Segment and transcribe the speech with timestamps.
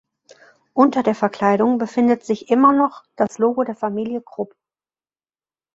[0.73, 4.55] Unter der Verkleidung befindet sich immer noch das Logo der Familie Krupp.